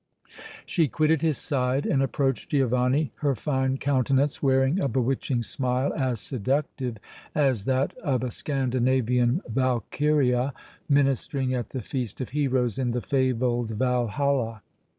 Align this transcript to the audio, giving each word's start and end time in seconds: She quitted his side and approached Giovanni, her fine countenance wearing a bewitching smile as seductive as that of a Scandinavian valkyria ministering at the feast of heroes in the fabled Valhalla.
She 0.65 0.87
quitted 0.87 1.21
his 1.21 1.37
side 1.37 1.85
and 1.85 2.01
approached 2.01 2.49
Giovanni, 2.49 3.11
her 3.17 3.35
fine 3.35 3.77
countenance 3.77 4.41
wearing 4.41 4.79
a 4.79 4.87
bewitching 4.87 5.43
smile 5.43 5.93
as 5.93 6.19
seductive 6.19 6.97
as 7.35 7.65
that 7.65 7.95
of 7.99 8.23
a 8.23 8.31
Scandinavian 8.31 9.43
valkyria 9.47 10.55
ministering 10.89 11.53
at 11.53 11.69
the 11.69 11.83
feast 11.83 12.19
of 12.19 12.29
heroes 12.29 12.79
in 12.79 12.93
the 12.93 13.01
fabled 13.01 13.69
Valhalla. 13.69 14.63